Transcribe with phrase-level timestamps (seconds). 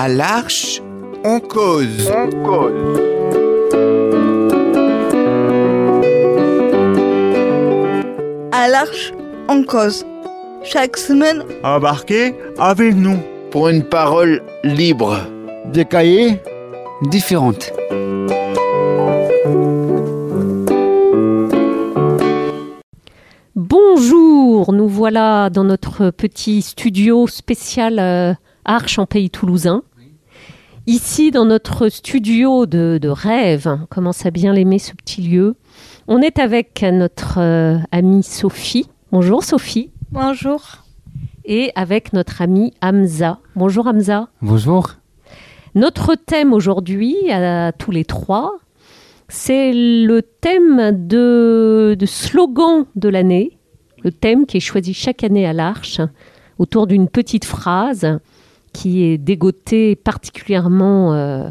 [0.00, 0.80] À l'arche,
[1.24, 2.08] on cause.
[2.08, 3.00] On cause.
[8.52, 9.12] À l'arche,
[9.48, 10.06] on cause.
[10.62, 13.18] Chaque semaine, Embarquez avec nous.
[13.50, 15.18] Pour une parole libre.
[15.72, 16.40] Des cahiers
[17.02, 17.72] différentes.
[23.56, 29.82] Bonjour, nous voilà dans notre petit studio spécial euh, Arche en pays toulousain.
[30.88, 35.54] Ici, dans notre studio de, de rêve, on commence à bien l'aimer ce petit lieu.
[36.06, 38.88] On est avec notre euh, amie Sophie.
[39.12, 39.90] Bonjour Sophie.
[40.12, 40.86] bonjour.
[41.44, 43.38] Et avec notre ami Hamza.
[43.54, 44.30] Bonjour Hamza.
[44.40, 44.92] Bonjour.
[45.74, 48.56] Notre thème aujourd'hui, à tous les trois,
[49.28, 53.58] c'est le thème de, de slogan de l'année,
[54.04, 56.00] le thème qui est choisi chaque année à l'Arche,
[56.58, 58.18] autour d'une petite phrase
[58.78, 61.48] qui est dégotée particulièrement euh,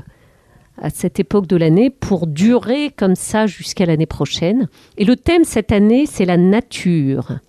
[0.81, 4.69] à cette époque de l'année pour durer comme ça jusqu'à l'année prochaine.
[4.97, 7.39] Et le thème cette année, c'est la nature.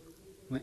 [0.51, 0.59] Ouais.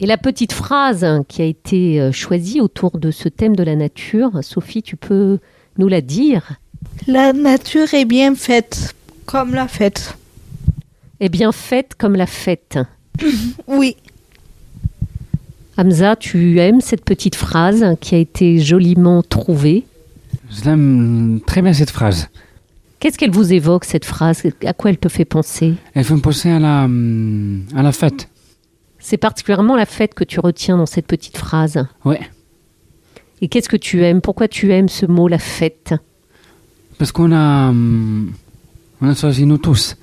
[0.00, 3.76] Et la petite phrase qui a été euh, choisie autour de ce thème de la
[3.76, 5.38] nature, Sophie, tu peux
[5.78, 6.54] nous la dire?
[7.06, 8.96] La nature est bien faite,
[9.26, 10.18] comme la fête.
[11.20, 12.80] est bien faite comme la fête.
[13.68, 13.96] Oui,
[15.78, 19.84] Hamza, tu aimes cette petite phrase qui a été joliment trouvée.
[20.50, 22.28] Je l'aime très bien cette phrase.
[22.98, 24.42] Qu'est-ce qu'elle vous évoque, cette phrase?
[24.64, 25.74] À quoi elle te fait penser?
[25.94, 28.28] Elle fait me penser à la, hum, à la fête.
[28.98, 31.86] C'est particulièrement la fête que tu retiens dans cette petite phrase.
[32.04, 32.20] Ouais.
[33.42, 34.22] Et qu'est-ce que tu aimes?
[34.22, 35.94] Pourquoi tu aimes ce mot, la fête?
[36.98, 38.32] Parce qu'on a, hum,
[39.02, 39.96] on a choisi nous tous.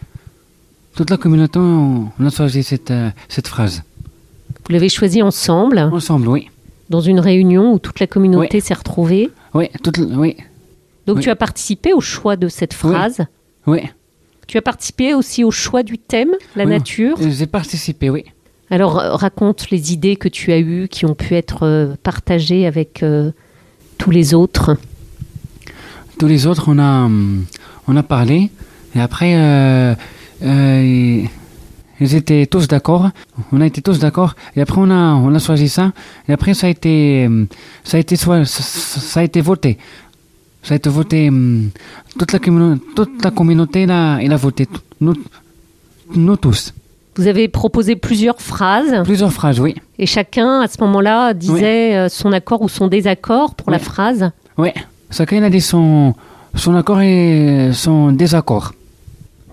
[0.95, 3.81] Toute la communauté, on a choisi cette, euh, cette phrase.
[4.65, 6.49] Vous l'avez choisi ensemble, Ensemble, oui.
[6.89, 9.29] dans une réunion où toute la communauté s'est retrouvée.
[9.53, 10.37] Oui, toute, oui,
[11.05, 11.23] Donc Oui.
[11.23, 13.21] tu as participé au choix de cette phrase.
[13.67, 13.81] oui.
[14.45, 17.15] Tu as participé aussi au choix du thème, la nature.
[17.17, 18.25] J'ai participé, oui.
[18.69, 22.65] Alors euh, raconte les idées que tu as eues qui ont pu être euh, partagées
[22.67, 23.31] avec euh,
[23.97, 24.75] tous les autres.
[26.19, 27.45] Tous les autres, on a, hum,
[27.87, 28.49] on a parlé.
[28.95, 29.95] Et après, euh,
[30.43, 31.21] euh,
[32.03, 33.09] ils étaient tous d'accord.
[33.51, 34.35] On a été tous d'accord.
[34.55, 35.91] Et après, on a, on a choisi ça.
[36.27, 37.47] Et après, ça a été, hum,
[37.83, 39.77] ça a été, ça, a été voté.
[40.61, 41.29] Ça a été voté.
[41.29, 41.69] hum,
[42.19, 44.67] Toute la, communo- toute la communauté, là, elle a voté.
[45.01, 45.13] Nous,
[46.15, 46.73] nous tous.
[47.15, 49.75] Vous avez proposé plusieurs phrases Plusieurs phrases, oui.
[49.99, 54.31] et chacun à ce moment-là disait euh, son accord ou son désaccord pour la phrase.
[54.57, 54.69] Oui.
[55.11, 56.15] Chacun a dit son,
[56.55, 58.73] son accord et son désaccord.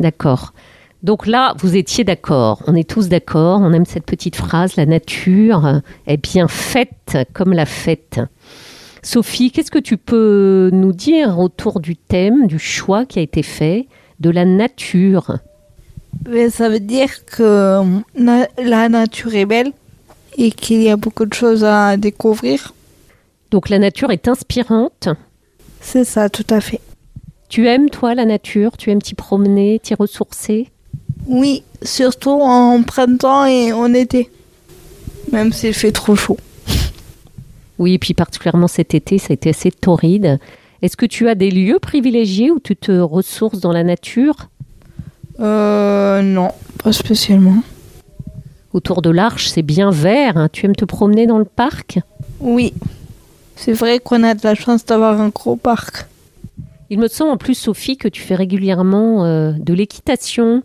[0.00, 0.54] D'accord.
[1.02, 2.62] Donc là, vous étiez d'accord.
[2.66, 3.60] On est tous d'accord.
[3.62, 4.76] On aime cette petite phrase.
[4.76, 8.20] La nature euh, est bien faite comme la fête.
[9.02, 13.42] Sophie, qu'est-ce que tu peux nous dire autour du thème, du choix qui a été
[13.42, 13.86] fait
[14.20, 15.38] de la nature?
[16.28, 17.80] Mais ça veut dire que
[18.14, 19.72] na- la nature est belle
[20.36, 22.74] et qu'il y a beaucoup de choses à découvrir.
[23.50, 25.08] Donc la nature est inspirante.
[25.80, 26.80] C'est ça, tout à fait.
[27.48, 28.76] Tu aimes, toi, la nature?
[28.76, 30.68] Tu aimes t'y promener, t'y ressourcer?
[31.26, 34.30] Oui, surtout en printemps et en été.
[35.32, 36.38] Même s'il fait trop chaud.
[37.78, 40.38] Oui, et puis particulièrement cet été, ça a été assez torride.
[40.82, 44.48] Est-ce que tu as des lieux privilégiés où tu te ressources dans la nature?
[45.40, 46.50] Euh, non,
[46.82, 47.62] pas spécialement.
[48.72, 50.36] Autour de l'Arche, c'est bien vert.
[50.36, 50.48] hein.
[50.52, 51.98] Tu aimes te promener dans le parc?
[52.40, 52.72] Oui,
[53.56, 56.06] c'est vrai qu'on a de la chance d'avoir un gros parc.
[56.88, 60.62] Il me semble en plus, Sophie, que tu fais régulièrement euh, de l'équitation.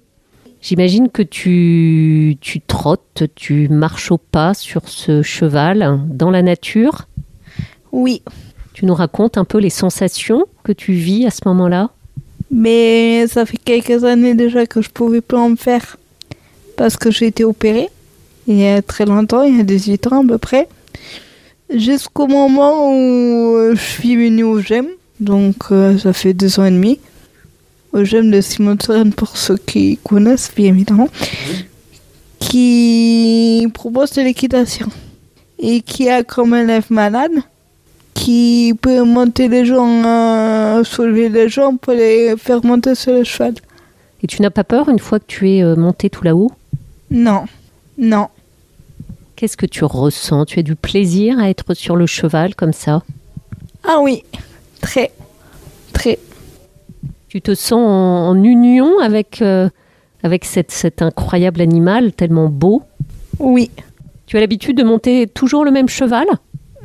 [0.67, 7.07] J'imagine que tu, tu trottes, tu marches au pas sur ce cheval dans la nature.
[7.91, 8.23] Oui,
[8.73, 11.91] Tu nous racontes un peu les sensations que tu vis à ce moment-là?
[12.49, 15.97] Mais ça fait quelques années déjà que je pouvais plus en faire
[16.77, 17.89] parce que j'ai été opérée.
[18.47, 20.67] Il y a très longtemps, il y a 18 ans à peu près,
[21.71, 24.87] jusqu'au moment où je suis venue au GEM,
[25.19, 26.99] donc euh, ça fait deux ans et demi,
[27.95, 28.75] au GEM de Simon
[29.15, 31.07] pour ceux qui connaissent bien évidemment,
[32.39, 34.87] qui propose de l'équitation
[35.57, 37.31] et qui a comme élève malade
[38.13, 43.23] qui peut monter les gens, euh, soulever les gens pour les faire monter sur le
[43.23, 43.53] cheval.
[44.21, 46.51] Et tu n'as pas peur une fois que tu es euh, monté tout là-haut?
[47.11, 47.45] Non,
[47.97, 48.27] non.
[49.35, 50.45] Qu'est-ce que tu ressens?
[50.45, 53.03] Tu as du plaisir à être sur le cheval comme ça?
[53.83, 54.23] Ah oui,
[54.81, 55.11] très.
[57.35, 59.67] Tu te sens en, en union avec, euh,
[60.23, 62.83] avec cette, cet incroyable animal tellement beau
[63.39, 63.71] Oui.
[64.25, 66.27] Tu as l'habitude de monter toujours le même cheval?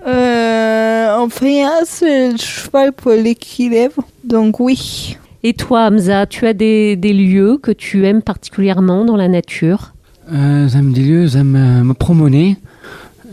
[0.08, 4.02] Euh, enfin, c'est le cheval pour l'équilibre.
[4.25, 5.17] Donc oui.
[5.44, 9.93] Et toi, Hamza, tu as des, des lieux que tu aimes particulièrement dans la nature?
[10.32, 12.56] Euh, j'aime des lieux, j'aime euh, me promener.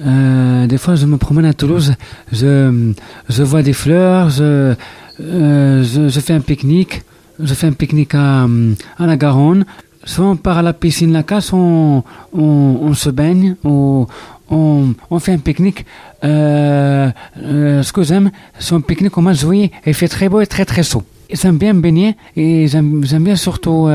[0.06, 1.96] Euh, des fois, je me promène à Toulouse,
[2.32, 2.94] je,
[3.28, 4.76] je vois des fleurs, je,
[5.20, 7.02] euh, je, je fais un pique-nique.
[7.40, 9.66] Je fais un pique-nique à, euh, à la Garonne.
[10.04, 12.04] Soit on part à la piscine La Casse, on,
[12.34, 14.08] on, se baigne, on,
[14.50, 15.86] on fait un pique-nique.
[16.24, 17.10] Euh,
[17.44, 19.72] euh, ce que j'aime, c'est un pique-nique au mois de juillet.
[19.86, 21.04] Il fait très beau et très très chaud.
[21.32, 23.88] J'aime bien me baigner et j'aime bien surtout...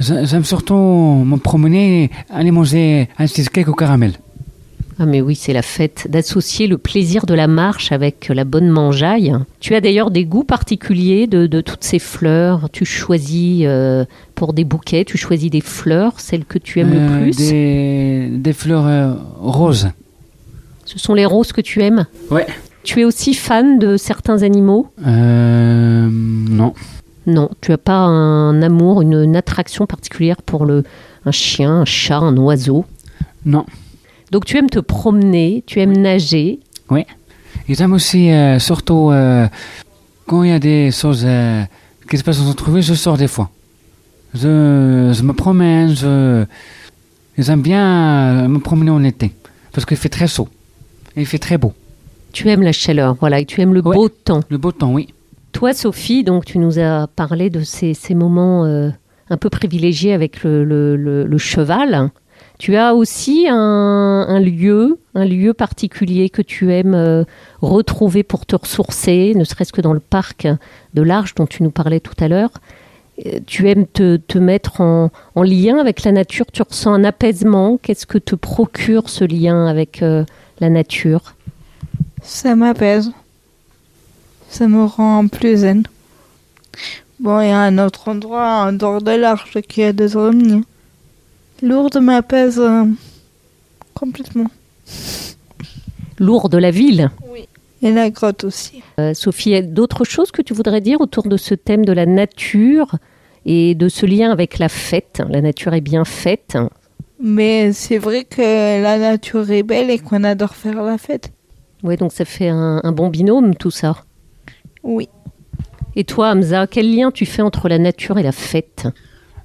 [0.00, 4.14] J'a- J'aime surtout me promener, aller manger un cheesecake au caramel.
[4.98, 8.68] Ah mais oui, c'est la fête d'associer le plaisir de la marche avec la bonne
[8.68, 9.34] mangeaille.
[9.58, 12.70] Tu as d'ailleurs des goûts particuliers de, de toutes ces fleurs.
[12.70, 14.04] Tu choisis euh,
[14.36, 17.36] pour des bouquets, tu choisis des fleurs, celles que tu aimes Euh, le plus?
[17.36, 19.88] Des, des fleurs euh, roses.
[20.84, 22.06] Ce sont les roses que tu aimes?
[22.30, 22.46] Ouais.
[22.84, 24.88] Tu es aussi fan de certains animaux?
[25.06, 26.74] Euh, non.
[27.26, 30.84] Non, tu as pas un amour, une, une attraction particulière pour le
[31.24, 32.84] un chien, un chat, un oiseau?
[33.46, 33.64] Non.
[34.34, 36.58] Donc tu aimes te promener, tu aimes nager.
[37.68, 39.46] Et j'aime aussi, euh, surtout, euh,
[40.26, 41.62] quand il y a des choses euh,
[42.10, 43.48] qui se passent notre vie, je sors des fois.
[44.34, 46.44] Je, je me promène, je,
[47.38, 47.84] j'aime bien
[48.44, 49.30] euh, me promener en été.
[49.72, 50.48] Parce qu'il fait très chaud.
[51.16, 51.72] Et il fait très beau.
[52.32, 53.94] Tu aimes la chaleur, voilà, et tu aimes le Ouais.
[53.94, 54.40] beau temps.
[54.48, 55.14] Le beau temps, oui.
[55.52, 58.64] Toi, Sophie, donc tu nous as parlé de ces, ces moments
[59.30, 62.10] un peu privilégiés avec le, le- le- le cheval.
[62.64, 67.24] Tu as aussi un, un lieu, un lieu particulier que tu aimes euh,
[67.60, 70.48] retrouver pour te ressourcer, ne serait-ce que dans le parc
[70.94, 72.52] de l'Arche dont tu nous parlais tout à l'heure.
[73.26, 77.76] Euh, Tu aimes te, mettre en, en lien avec la nature, tu ressens un apaisement.
[77.76, 80.24] Qu'est-ce que te procure ce lien avec euh,
[80.58, 81.34] la nature?
[82.22, 83.12] Ça m'apaise.
[84.48, 85.82] Ça me rend plus zen.
[87.20, 90.64] Bon, il y a un autre endroit en dehors de l'arche qui a des ovnis.
[91.62, 92.84] Lourdes m'apaise euh,
[93.94, 94.50] complètement.
[96.18, 97.10] Lourd de la ville.
[97.82, 98.82] Et la grotte aussi.
[98.98, 101.92] Euh, Sophie, y a d'autres choses que tu voudrais dire autour de ce thème de
[101.92, 102.96] la nature
[103.44, 105.22] et de ce lien avec la fête?
[105.28, 106.56] La nature est bien faite.
[107.20, 111.30] Mais c'est vrai que la nature est belle et qu'on adore faire la fête.
[111.82, 114.04] Oui, donc ça fait un, un bon binôme tout ça.
[114.82, 115.08] Oui.
[115.96, 118.88] Et toi, Hamza, quel lien tu fais entre la nature et la fête?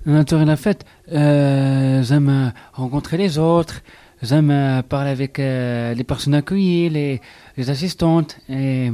[0.05, 3.81] La nature et la fête, euh, j'aime euh, rencontrer les autres,
[4.21, 7.21] j'aime euh, parler avec euh, les personnes accueillies, les,
[7.57, 8.89] les assistantes, et,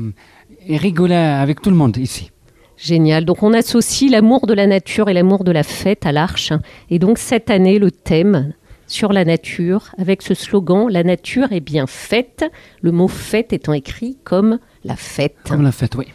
[0.68, 2.32] et rigoler avec tout le monde ici.
[2.78, 3.24] Génial.
[3.24, 6.52] Donc on associe l'amour de la nature et l'amour de la fête à l'Arche.
[6.90, 8.54] Et donc cette année, le thème
[8.88, 12.46] sur la nature, avec ce slogan La nature est bien faite,
[12.82, 15.38] le mot fête étant écrit comme la fête.
[15.48, 16.06] Comme la fête, oui.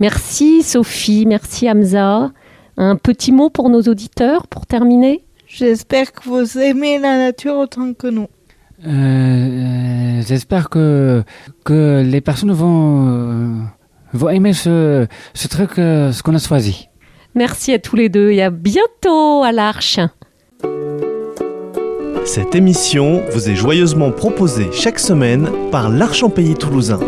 [0.00, 2.32] Merci Sophie, merci Hamza.
[2.76, 7.94] Un petit mot pour nos auditeurs pour terminer J'espère que vous aimez la nature autant
[7.94, 8.26] que nous.
[8.86, 11.22] Euh, euh, J'espère que,
[11.64, 13.54] que les personnes vont, euh,
[14.12, 16.88] vont aimer ce, ce truc, euh, ce qu'on a choisi.
[17.34, 20.00] Merci à tous les deux et à bientôt à l'Arche.
[22.24, 26.98] Cette émission vous est joyeusement proposée chaque semaine par l'Arche en Pays Toulousain.